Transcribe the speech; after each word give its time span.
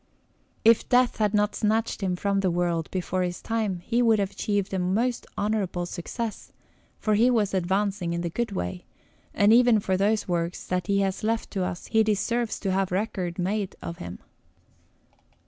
If 0.65 0.89
death 0.89 1.17
had 1.17 1.35
not 1.35 1.53
snatched 1.53 2.01
him 2.01 2.15
from 2.15 2.39
the 2.39 2.49
world 2.49 2.89
before 2.89 3.21
his 3.21 3.39
time, 3.39 3.81
he 3.81 4.01
would 4.01 4.17
have 4.17 4.31
achieved 4.31 4.73
a 4.73 4.79
most 4.79 5.27
honourable 5.37 5.85
success, 5.85 6.51
for 6.97 7.13
he 7.13 7.29
was 7.29 7.53
advancing 7.53 8.15
on 8.15 8.21
the 8.21 8.31
good 8.31 8.51
way; 8.51 8.83
and 9.31 9.53
even 9.53 9.79
for 9.79 9.97
those 9.97 10.27
works 10.27 10.65
that 10.65 10.87
he 10.87 11.01
has 11.01 11.23
left 11.23 11.51
to 11.51 11.63
us, 11.63 11.85
he 11.85 12.01
deserves 12.01 12.59
to 12.61 12.71
have 12.71 12.91
record 12.91 13.37
made 13.37 13.75
of 13.79 13.99
him. 13.99 14.17